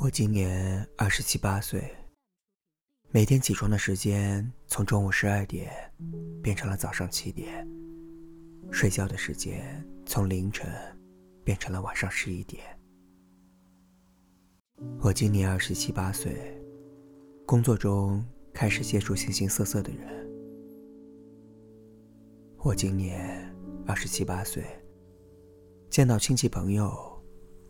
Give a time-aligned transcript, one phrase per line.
[0.00, 1.90] 我今年二十七八岁，
[3.10, 5.70] 每天起床的时间从中午十二点
[6.42, 7.66] 变成了早上七点，
[8.70, 10.70] 睡觉的时间从凌晨
[11.42, 12.62] 变成了晚上十一点。
[15.00, 16.30] 我今年二十七八岁，
[17.46, 18.22] 工作中
[18.52, 20.28] 开始接触形形色色的人。
[22.58, 23.50] 我今年
[23.86, 24.62] 二十七八岁。
[25.90, 26.92] 见到亲戚朋友，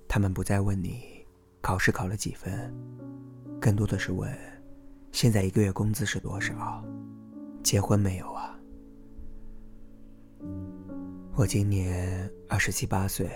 [0.08, 1.24] 他们不再问你
[1.60, 2.74] 考试考了几分，
[3.60, 4.28] 更多的是问
[5.12, 6.84] 现在一个月工资是多少，
[7.62, 8.58] 结婚没有啊？
[11.36, 13.30] 我今年二十七八岁，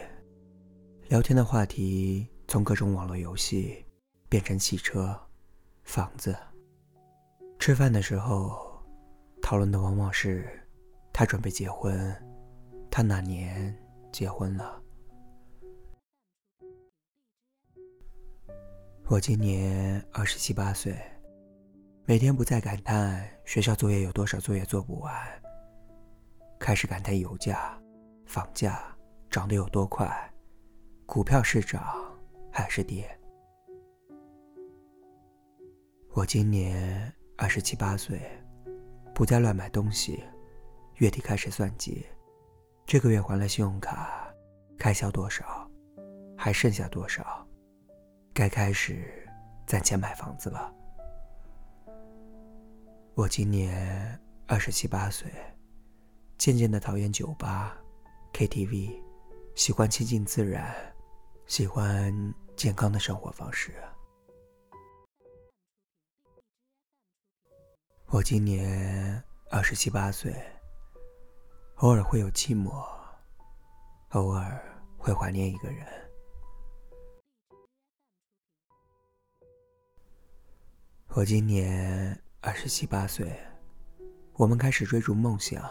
[1.09, 3.85] 聊天的话题从各种网络游戏
[4.29, 5.17] 变成汽车、
[5.85, 6.37] 房子。
[7.61, 8.59] 吃饭的时候，
[9.41, 10.49] 讨论的往往是
[11.12, 12.12] 他准备结婚，
[12.91, 13.79] 他哪年？
[14.12, 14.80] 结婚了。
[19.09, 20.95] 我今年二十七八岁，
[22.06, 25.14] 每天不再感叹学校作业有多少作业做不完，
[26.59, 27.77] 开始感叹油价、
[28.27, 28.95] 房价
[29.28, 30.33] 涨得有多快，
[31.05, 31.83] 股票是涨
[32.53, 33.05] 还是跌。
[36.15, 38.20] 我今年二十七八岁，
[39.15, 40.22] 不再乱买东西，
[40.97, 42.06] 月底开始算计。
[42.93, 44.31] 这个月还了信用卡，
[44.79, 45.67] 开销多少？
[46.37, 47.25] 还剩下多少？
[48.34, 49.11] 该开始
[49.67, 50.71] 攒钱买房子了。
[53.15, 55.33] 我今年二十七八岁，
[56.37, 57.75] 渐渐的讨厌酒吧、
[58.34, 59.01] KTV，
[59.55, 60.75] 喜欢亲近自然，
[61.47, 62.12] 喜欢
[62.56, 63.73] 健康的生活方式。
[68.09, 70.34] 我今年二十七八岁。
[71.77, 72.70] 偶尔会有寂寞，
[74.11, 74.61] 偶尔
[74.97, 75.84] 会怀念一个人。
[81.15, 83.37] 我今年二十七八岁，
[84.34, 85.69] 我们开始追逐梦想，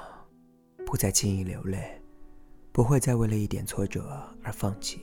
[0.85, 2.01] 不再轻易流泪，
[2.73, 5.01] 不会再为了一点挫折而放弃。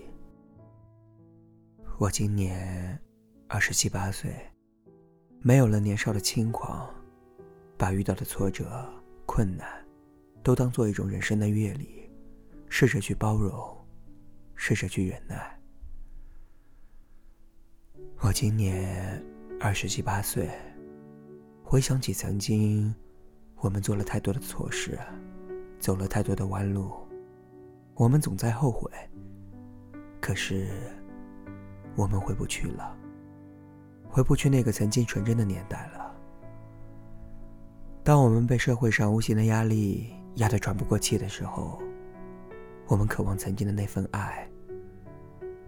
[1.97, 3.01] 我今年
[3.49, 4.31] 二十七八岁，
[5.41, 6.87] 没有了年少的轻狂，
[7.79, 8.87] 把遇到的挫折、
[9.27, 9.78] 困难。
[10.49, 12.09] 都当做一种人生的阅历，
[12.71, 13.53] 试着去包容，
[14.55, 15.61] 试着去忍耐。
[18.21, 19.23] 我今年
[19.61, 20.49] 二十七八岁，
[21.63, 22.95] 回想起曾经，
[23.57, 24.99] 我们做了太多的错事，
[25.79, 26.93] 走了太多的弯路，
[27.95, 28.91] 我们总在后悔，
[30.19, 30.67] 可是
[31.95, 32.97] 我们回不去了，
[34.09, 36.11] 回不去那个曾经纯真的年代了。
[38.03, 41.81] 当我们被社会上无形的压力，压得喘不过气的时候，
[42.87, 44.49] 我们渴望曾经的那份爱，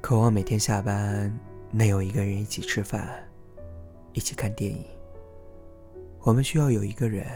[0.00, 1.32] 渴望每天下班
[1.72, 3.21] 能有一个人一起吃饭，
[4.12, 4.84] 一起看电影。
[6.21, 7.26] 我们需要有一个人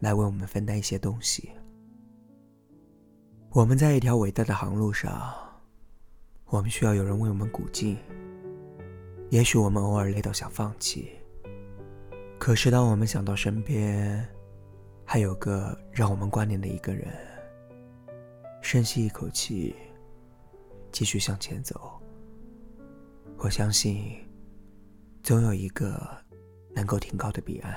[0.00, 1.50] 来为我们分担一些东西。
[3.50, 5.32] 我们在一条伟大的航路上，
[6.46, 7.96] 我们需要有人为我们鼓劲。
[9.30, 11.10] 也许我们偶尔累到想放弃，
[12.38, 14.26] 可是当我们想到身边，
[15.12, 17.06] 还有个让我们挂念的一个人。
[18.62, 19.76] 深吸一口气，
[20.90, 22.00] 继续向前走。
[23.36, 24.10] 我相信，
[25.22, 26.08] 总有一个
[26.74, 27.76] 能够停靠的彼岸。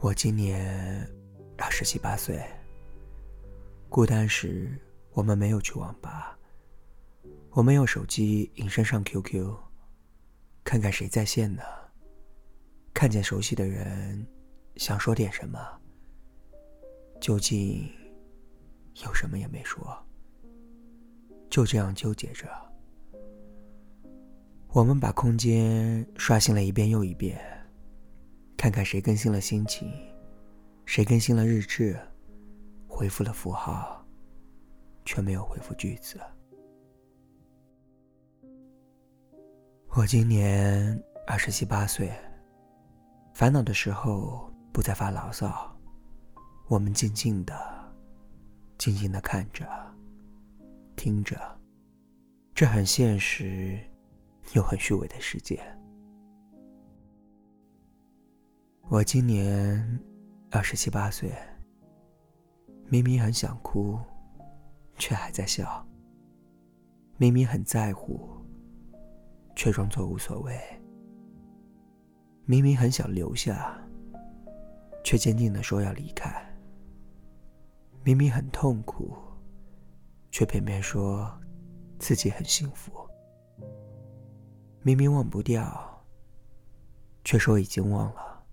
[0.00, 1.06] 我今年
[1.58, 2.40] 二十七八岁。
[3.90, 4.72] 孤单时，
[5.12, 6.34] 我们没有去网吧，
[7.50, 9.54] 我们用手机隐身上 QQ，
[10.64, 11.60] 看看谁在线呢？
[12.94, 14.26] 看见熟悉的人。
[14.76, 15.58] 想说点什么，
[17.18, 17.88] 究竟
[19.06, 19.84] 又什么也没说。
[21.48, 22.46] 就这样纠结着，
[24.72, 27.38] 我们把空间刷新了一遍又一遍，
[28.56, 29.90] 看看谁更新了心情，
[30.84, 31.98] 谁更新了日志，
[32.86, 34.04] 回复了符号，
[35.06, 36.20] 却没有回复句子。
[39.92, 42.12] 我今年二十七八岁，
[43.32, 44.52] 烦恼的时候。
[44.76, 45.74] 不再发牢骚，
[46.68, 47.58] 我们静静的、
[48.76, 49.66] 静静的看着、
[50.96, 51.34] 听着，
[52.54, 53.80] 这很现实
[54.52, 55.58] 又很虚伪的世界。
[58.90, 59.98] 我今年
[60.50, 61.32] 二十七八岁，
[62.88, 63.98] 明明很想哭，
[64.98, 65.66] 却还在笑；
[67.16, 68.28] 明明很在乎，
[69.54, 70.52] 却装作无所谓；
[72.44, 73.82] 明明很想留下。
[75.06, 76.28] 却坚定的说要离开。
[78.02, 79.16] 明明很痛苦，
[80.32, 81.32] 却偏偏说
[82.00, 82.90] 自己很幸福。
[84.82, 86.04] 明明忘不掉，
[87.22, 88.44] 却说已经忘了。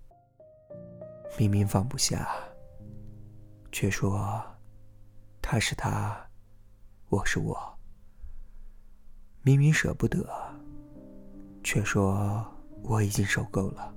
[1.36, 2.28] 明明放不下，
[3.72, 4.40] 却说
[5.42, 6.24] 他是他，
[7.08, 7.78] 我是我。
[9.42, 10.24] 明明舍不得，
[11.64, 12.46] 却说
[12.84, 13.93] 我已经受够了。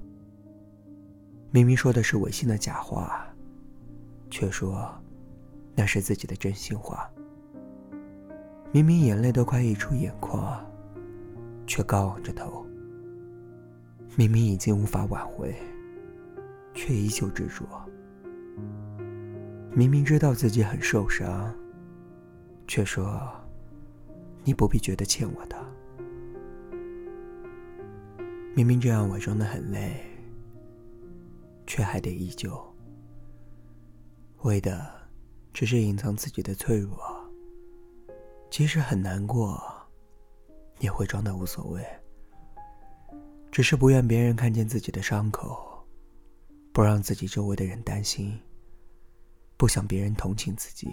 [1.50, 3.26] 明明说的是违心的假话，
[4.30, 4.90] 却说
[5.76, 7.10] 那是自己的真心话。
[8.74, 10.64] 明明眼泪都快溢出眼眶，
[11.66, 12.66] 却高昂着头。
[14.18, 15.56] 明明已经无法挽回，
[16.74, 17.64] 却依旧执着。
[19.74, 21.54] 明明知道自己很受伤，
[22.68, 23.22] 却说
[24.44, 25.56] 你不必觉得欠我的。
[28.54, 30.17] 明明这样伪装的很累。
[31.68, 32.58] 却还得依旧，
[34.44, 34.90] 为的
[35.54, 36.98] 只是隐藏自己的脆弱。
[38.50, 39.62] 即使很难过，
[40.80, 41.86] 也会装的无所谓。
[43.52, 45.86] 只是不愿别人看见自己的伤口，
[46.72, 48.40] 不让自己周围的人担心，
[49.58, 50.90] 不想别人同情自己，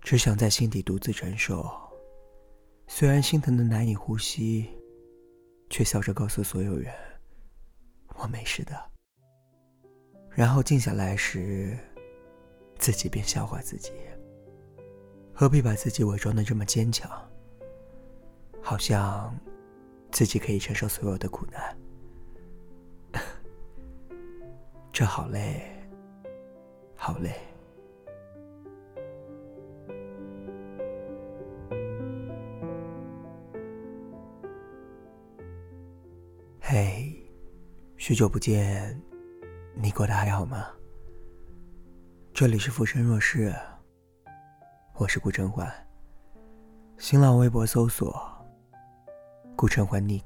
[0.00, 1.70] 只想在心底独自承受。
[2.88, 4.68] 虽然心疼的难以呼吸，
[5.70, 6.92] 却笑着告诉所有人。
[8.18, 8.74] 我没事的。
[10.30, 11.76] 然后静下来时，
[12.78, 13.92] 自己便笑话自己：
[15.32, 17.10] 何必把自己伪装的这么坚强？
[18.62, 19.36] 好像
[20.10, 21.76] 自己可以承受所有的苦难。
[24.92, 25.62] 这好累，
[26.94, 27.51] 好累。
[38.04, 39.00] 许久不见，
[39.76, 40.66] 你过得还好吗？
[42.34, 43.54] 这里是《浮生若世，
[44.96, 45.72] 我是顾晨环。
[46.98, 48.20] 新浪微博搜索
[49.54, 50.24] “顾晨环 nick”，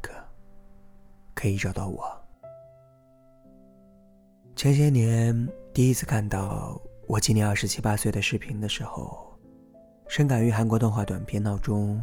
[1.34, 2.02] 可以找到我。
[4.54, 9.38] 前些年第一次看到我今年二十七八岁的视频的时候，
[10.08, 11.98] 深感于韩国动画短片《闹钟》，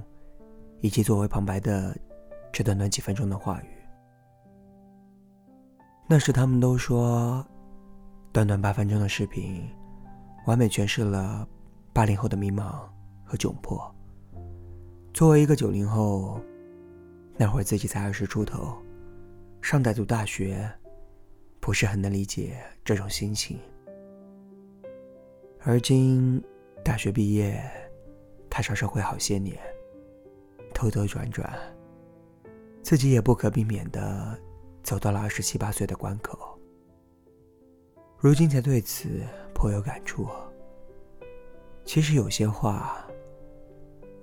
[0.81, 1.97] 以及作为旁白的
[2.51, 3.82] 这短短几分钟的话语。
[6.07, 7.45] 那时他们都说，
[8.33, 9.63] 短短八分钟的视频，
[10.45, 11.47] 完美诠释了
[11.93, 12.81] 八零后的迷茫
[13.23, 13.89] 和窘迫。
[15.13, 16.41] 作为一个九零后，
[17.37, 18.75] 那会自己才二十出头，
[19.61, 20.69] 上代读大学，
[21.61, 23.57] 不是很能理解这种心情。
[25.61, 26.43] 而今
[26.83, 27.63] 大学毕业，
[28.49, 29.57] 踏上社会好些年，
[30.73, 31.49] 兜兜转转，
[32.81, 34.37] 自己也不可避免的。
[34.83, 36.59] 走到了二十七八岁的关口，
[38.19, 39.21] 如今才对此
[39.55, 40.27] 颇有感触。
[41.85, 43.07] 其实有些话，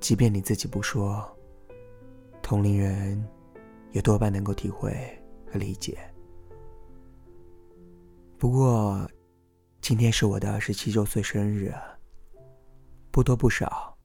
[0.01, 1.27] 即便你自己不说，
[2.43, 3.27] 同龄人
[3.91, 4.93] 也多半能够体会
[5.51, 5.99] 和理解。
[8.39, 9.11] 不过，
[9.81, 11.73] 今天是我的二十七周岁生日，
[13.11, 13.97] 不多不少，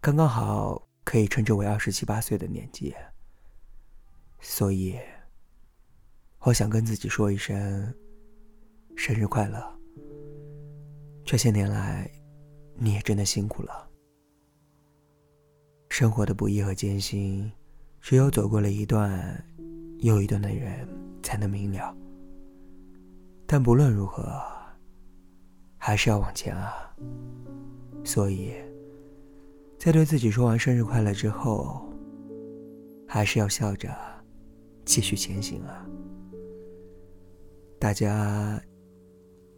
[0.00, 2.94] 刚刚好可以称之为二十七八岁的年纪，
[4.40, 4.96] 所以。
[6.46, 7.92] 我想跟自己说一声，
[8.94, 9.58] 生日快乐。
[11.24, 12.08] 这些年来，
[12.76, 13.90] 你也真的辛苦了。
[15.88, 17.50] 生活的不易和艰辛，
[18.00, 19.44] 只有走过了一段
[19.98, 20.88] 又一段的人
[21.20, 21.92] 才能明了。
[23.44, 24.30] 但不论如何，
[25.78, 26.94] 还是要往前啊。
[28.04, 28.52] 所以
[29.80, 31.84] 在对自己说完生日快乐之后，
[33.04, 33.90] 还是要笑着
[34.84, 35.84] 继续前行啊。
[37.86, 38.60] 大家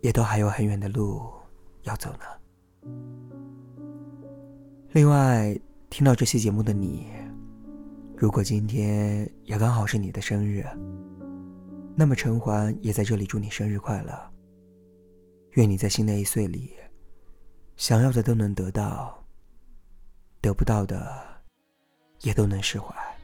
[0.03, 1.23] 也都还有很远的路
[1.85, 2.91] 要走呢。
[4.93, 5.59] 另外，
[5.89, 7.07] 听到这期节目的你，
[8.15, 10.63] 如果今天也刚好是你的生日，
[11.97, 14.13] 那么陈环也在这里祝你生日快乐。
[15.53, 16.75] 愿你在新的一岁里，
[17.79, 19.25] 想要的都能得到，
[20.43, 21.03] 得不到的
[22.21, 23.18] 也都能释怀。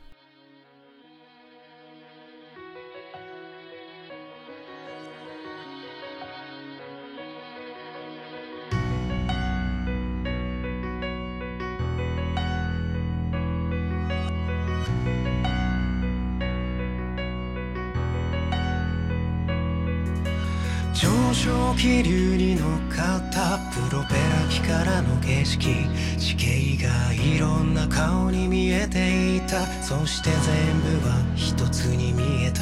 [21.05, 23.59] 上昇気流に乗っかった
[23.89, 25.69] プロペラ機からの景色
[26.17, 32.61] 地形がいろんな顔に見えていたそして全部は一つに見えた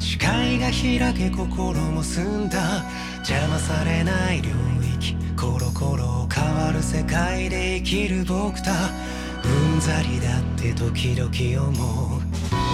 [0.00, 2.82] 視界が開け心も澄んだ
[3.16, 4.48] 邪魔されない領
[4.96, 8.72] 域コロコロ変わる世界で生きる僕だ
[9.44, 12.71] うんざりだって時々思う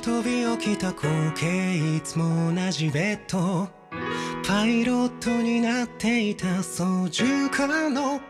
[0.00, 3.68] 飛び起きた光景いつも同じベッド
[4.46, 8.20] パイロットになっていた操縦かの